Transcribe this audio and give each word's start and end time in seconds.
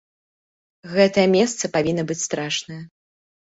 Гэтае 0.93 1.27
месца 1.35 1.71
павінна 1.77 2.03
быць 2.11 2.19
страшнае. 2.27 2.83